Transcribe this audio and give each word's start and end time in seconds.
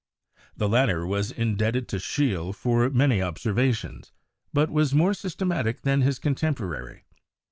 The 0.57 0.67
latter 0.67 1.05
was 1.05 1.29
indebted 1.31 1.87
to 1.89 1.97
Scheele 1.99 2.53
for 2.55 2.89
many 2.89 3.21
observations, 3.21 4.11
but 4.51 4.71
was 4.71 4.95
more 4.95 5.13
systematic 5.13 5.83
than 5.83 6.01
his 6.01 6.17
contemporary. 6.17 7.03